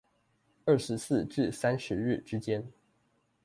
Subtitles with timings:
[0.65, 2.71] 二十四至三十日之間